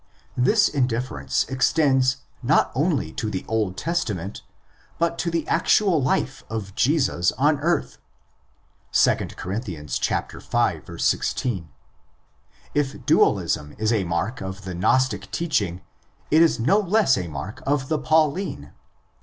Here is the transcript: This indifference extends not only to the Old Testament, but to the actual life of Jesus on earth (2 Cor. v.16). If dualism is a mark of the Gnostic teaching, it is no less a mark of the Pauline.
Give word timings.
This 0.35 0.67
indifference 0.67 1.45
extends 1.47 2.23
not 2.41 2.71
only 2.73 3.11
to 3.11 3.29
the 3.29 3.45
Old 3.47 3.77
Testament, 3.77 4.41
but 4.97 5.19
to 5.19 5.29
the 5.29 5.47
actual 5.47 6.01
life 6.01 6.43
of 6.49 6.73
Jesus 6.73 7.31
on 7.33 7.59
earth 7.59 7.99
(2 8.93 9.27
Cor. 9.37 9.59
v.16). 9.59 11.67
If 12.73 13.05
dualism 13.05 13.75
is 13.77 13.93
a 13.93 14.03
mark 14.03 14.41
of 14.41 14.63
the 14.63 14.73
Gnostic 14.73 15.29
teaching, 15.29 15.81
it 16.31 16.41
is 16.41 16.59
no 16.59 16.79
less 16.79 17.15
a 17.15 17.27
mark 17.27 17.61
of 17.67 17.87
the 17.87 17.99
Pauline. 17.99 18.71